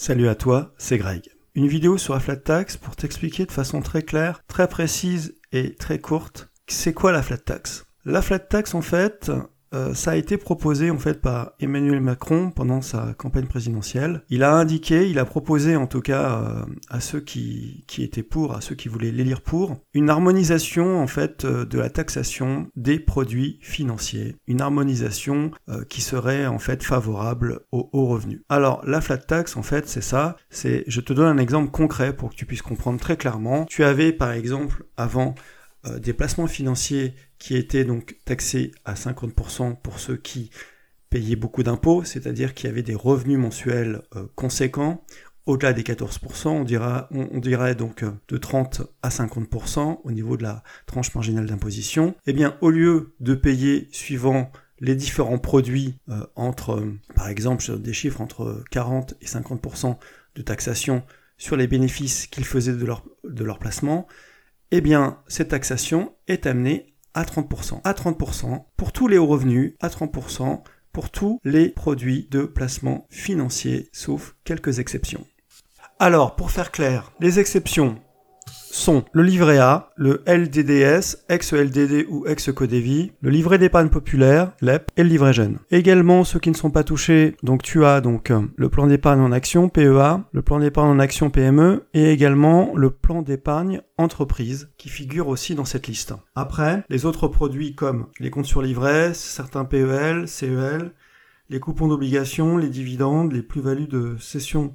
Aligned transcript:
Salut 0.00 0.28
à 0.28 0.36
toi, 0.36 0.72
c'est 0.78 0.96
Greg. 0.96 1.22
Une 1.56 1.66
vidéo 1.66 1.98
sur 1.98 2.14
la 2.14 2.20
flat 2.20 2.36
tax 2.36 2.76
pour 2.76 2.94
t'expliquer 2.94 3.46
de 3.46 3.50
façon 3.50 3.80
très 3.80 4.02
claire, 4.02 4.44
très 4.46 4.68
précise 4.68 5.34
et 5.50 5.74
très 5.74 5.98
courte, 5.98 6.52
c'est 6.68 6.94
quoi 6.94 7.10
la 7.10 7.20
flat 7.20 7.38
tax? 7.38 7.84
La 8.04 8.22
flat 8.22 8.38
tax 8.38 8.76
en 8.76 8.80
fait, 8.80 9.32
euh, 9.74 9.94
ça 9.94 10.12
a 10.12 10.16
été 10.16 10.36
proposé 10.36 10.90
en 10.90 10.98
fait 10.98 11.20
par 11.20 11.52
Emmanuel 11.60 12.00
Macron 12.00 12.50
pendant 12.50 12.80
sa 12.80 13.14
campagne 13.16 13.46
présidentielle. 13.46 14.22
Il 14.30 14.42
a 14.42 14.54
indiqué, 14.54 15.08
il 15.08 15.18
a 15.18 15.24
proposé 15.24 15.76
en 15.76 15.86
tout 15.86 16.00
cas 16.00 16.42
euh, 16.42 16.64
à 16.88 17.00
ceux 17.00 17.20
qui, 17.20 17.84
étaient 17.98 18.22
pour, 18.22 18.54
à 18.54 18.60
ceux 18.60 18.74
qui 18.74 18.88
voulaient 18.88 19.10
l'élire 19.10 19.40
pour, 19.40 19.76
une 19.94 20.10
harmonisation 20.10 21.00
en 21.00 21.06
fait 21.06 21.44
euh, 21.44 21.64
de 21.64 21.78
la 21.78 21.90
taxation 21.90 22.68
des 22.76 22.98
produits 22.98 23.58
financiers, 23.62 24.36
une 24.46 24.60
harmonisation 24.60 25.50
qui 25.88 26.00
serait 26.00 26.46
en 26.46 26.58
fait 26.58 26.82
favorable 26.82 27.60
aux 27.72 27.88
hauts 27.92 28.06
revenus. 28.06 28.40
Alors 28.48 28.82
la 28.86 29.00
flat 29.00 29.18
tax 29.18 29.56
en 29.56 29.62
fait 29.62 29.88
c'est 29.88 30.02
ça, 30.02 30.36
c'est 30.50 30.84
je 30.86 31.00
te 31.00 31.12
donne 31.12 31.26
un 31.26 31.40
exemple 31.40 31.70
concret 31.70 32.14
pour 32.14 32.30
que 32.30 32.34
tu 32.34 32.46
puisses 32.46 32.62
comprendre 32.62 32.98
très 32.98 33.16
clairement. 33.16 33.66
Tu 33.66 33.84
avais 33.84 34.12
par 34.12 34.32
exemple 34.32 34.84
avant 34.96 35.34
des 35.84 36.12
placements 36.12 36.46
financiers 36.46 37.14
qui 37.38 37.56
était 37.56 37.84
donc 37.84 38.16
taxé 38.24 38.72
à 38.84 38.94
50% 38.94 39.76
pour 39.80 40.00
ceux 40.00 40.16
qui 40.16 40.50
payaient 41.10 41.36
beaucoup 41.36 41.62
d'impôts, 41.62 42.04
c'est-à-dire 42.04 42.54
qui 42.54 42.66
avaient 42.66 42.82
des 42.82 42.94
revenus 42.94 43.38
mensuels 43.38 44.02
euh, 44.16 44.26
conséquents, 44.34 45.04
au-delà 45.46 45.72
des 45.72 45.82
14%, 45.82 46.48
on, 46.48 46.64
dira, 46.64 47.08
on, 47.10 47.38
dirait 47.38 47.74
donc 47.74 48.02
euh, 48.02 48.10
de 48.28 48.36
30 48.36 48.82
à 49.02 49.08
50% 49.08 50.00
au 50.04 50.10
niveau 50.10 50.36
de 50.36 50.42
la 50.42 50.62
tranche 50.86 51.14
marginale 51.14 51.46
d'imposition. 51.46 52.14
Eh 52.26 52.34
bien, 52.34 52.56
au 52.60 52.68
lieu 52.68 53.14
de 53.20 53.34
payer 53.34 53.88
suivant 53.90 54.52
les 54.80 54.94
différents 54.94 55.38
produits 55.38 55.98
euh, 56.10 56.26
entre, 56.36 56.84
par 57.14 57.28
exemple, 57.28 57.78
des 57.78 57.94
chiffres 57.94 58.20
entre 58.20 58.62
40 58.70 59.14
et 59.22 59.26
50% 59.26 59.96
de 60.34 60.42
taxation 60.42 61.02
sur 61.38 61.56
les 61.56 61.66
bénéfices 61.66 62.26
qu'ils 62.26 62.44
faisaient 62.44 62.74
de 62.74 63.44
leur 63.44 63.58
placement, 63.58 64.06
eh 64.70 64.80
bien, 64.80 65.18
cette 65.28 65.48
taxation 65.48 66.14
est 66.26 66.46
amenée 66.46 66.94
à 67.14 67.24
30%. 67.24 67.80
À 67.84 67.92
30% 67.92 68.64
pour 68.76 68.92
tous 68.92 69.08
les 69.08 69.18
hauts 69.18 69.26
revenus, 69.26 69.74
à 69.80 69.88
30% 69.88 70.62
pour 70.92 71.10
tous 71.10 71.40
les 71.44 71.70
produits 71.70 72.28
de 72.30 72.42
placement 72.42 73.06
financier, 73.10 73.88
sauf 73.92 74.36
quelques 74.44 74.78
exceptions. 74.78 75.26
Alors, 75.98 76.36
pour 76.36 76.50
faire 76.50 76.70
clair, 76.70 77.12
les 77.20 77.40
exceptions 77.40 77.98
sont 78.70 79.04
le 79.12 79.22
livret 79.22 79.58
A, 79.58 79.90
le 79.96 80.22
LDDS, 80.26 81.24
ex-LDD 81.28 82.06
ou 82.08 82.26
ex-Codevi, 82.26 83.12
le 83.20 83.30
livret 83.30 83.58
d'épargne 83.58 83.88
populaire, 83.88 84.52
LEP, 84.60 84.90
et 84.96 85.02
le 85.02 85.08
livret 85.08 85.32
jeune. 85.32 85.58
Également, 85.70 86.24
ceux 86.24 86.38
qui 86.38 86.50
ne 86.50 86.56
sont 86.56 86.70
pas 86.70 86.84
touchés, 86.84 87.36
donc 87.42 87.62
tu 87.62 87.84
as 87.84 88.00
donc 88.00 88.30
euh, 88.30 88.40
le 88.56 88.68
plan 88.68 88.86
d'épargne 88.86 89.20
en 89.20 89.32
action, 89.32 89.68
PEA, 89.68 90.20
le 90.32 90.42
plan 90.42 90.58
d'épargne 90.58 90.90
en 90.90 90.98
action 90.98 91.30
PME, 91.30 91.84
et 91.94 92.10
également 92.10 92.72
le 92.74 92.90
plan 92.90 93.22
d'épargne 93.22 93.82
entreprise, 93.96 94.70
qui 94.76 94.88
figure 94.88 95.28
aussi 95.28 95.54
dans 95.54 95.64
cette 95.64 95.86
liste. 95.86 96.14
Après, 96.34 96.84
les 96.88 97.06
autres 97.06 97.28
produits 97.28 97.74
comme 97.74 98.06
les 98.20 98.30
comptes 98.30 98.46
sur 98.46 98.62
livret, 98.62 99.12
certains 99.14 99.64
PEL, 99.64 100.28
CEL, 100.28 100.92
les 101.50 101.60
coupons 101.60 101.88
d'obligation, 101.88 102.58
les 102.58 102.68
dividendes, 102.68 103.32
les 103.32 103.42
plus-values 103.42 103.86
de 103.86 104.16
cession 104.18 104.74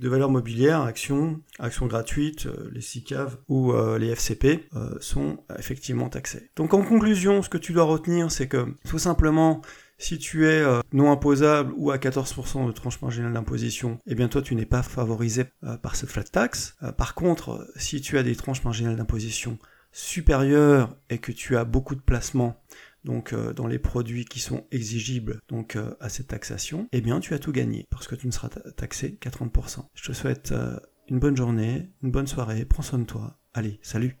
de 0.00 0.08
valeurs 0.08 0.30
mobilières, 0.30 0.80
actions, 0.80 1.40
actions 1.58 1.86
gratuites, 1.86 2.46
euh, 2.46 2.70
les 2.72 2.80
SICAV 2.80 3.36
ou 3.48 3.72
euh, 3.72 3.98
les 3.98 4.08
FCP 4.08 4.66
euh, 4.74 4.96
sont 5.00 5.44
effectivement 5.58 6.08
taxés. 6.08 6.50
Donc 6.56 6.72
en 6.72 6.82
conclusion, 6.82 7.42
ce 7.42 7.50
que 7.50 7.58
tu 7.58 7.72
dois 7.72 7.84
retenir, 7.84 8.32
c'est 8.32 8.48
que 8.48 8.74
tout 8.88 8.98
simplement, 8.98 9.60
si 9.98 10.18
tu 10.18 10.46
es 10.46 10.64
non 10.94 11.12
imposable 11.12 11.74
ou 11.76 11.90
à 11.90 11.98
14% 11.98 12.66
de 12.66 12.72
tranche 12.72 13.02
marginale 13.02 13.34
d'imposition, 13.34 13.98
eh 14.06 14.14
bien 14.14 14.28
toi 14.28 14.40
tu 14.40 14.54
n'es 14.54 14.64
pas 14.64 14.82
favorisé 14.82 15.44
par 15.82 15.94
cette 15.94 16.08
flat 16.08 16.24
tax. 16.24 16.74
par 16.96 17.14
contre, 17.14 17.70
si 17.76 18.00
tu 18.00 18.16
as 18.16 18.22
des 18.22 18.34
tranches 18.34 18.64
marginales 18.64 18.96
d'imposition 18.96 19.58
supérieures 19.92 20.96
et 21.08 21.18
que 21.18 21.32
tu 21.32 21.56
as 21.56 21.64
beaucoup 21.64 21.94
de 21.94 22.00
placements 22.00 22.60
donc 23.04 23.32
euh, 23.32 23.52
dans 23.52 23.66
les 23.66 23.78
produits 23.78 24.24
qui 24.24 24.40
sont 24.40 24.66
exigibles 24.70 25.40
donc 25.48 25.76
euh, 25.76 25.94
à 26.00 26.08
cette 26.08 26.28
taxation, 26.28 26.88
eh 26.92 27.00
bien 27.00 27.20
tu 27.20 27.34
as 27.34 27.38
tout 27.38 27.52
gagné 27.52 27.86
parce 27.90 28.06
que 28.06 28.14
tu 28.14 28.26
ne 28.26 28.32
seras 28.32 28.48
taxé 28.48 29.14
qu'à 29.16 29.30
30%. 29.30 29.86
Je 29.94 30.06
te 30.06 30.12
souhaite 30.12 30.52
euh, 30.52 30.78
une 31.08 31.18
bonne 31.18 31.36
journée, 31.36 31.90
une 32.02 32.10
bonne 32.10 32.26
soirée, 32.26 32.64
prends 32.64 32.82
soin 32.82 32.98
de 32.98 33.04
toi. 33.04 33.38
Allez, 33.54 33.78
salut 33.82 34.19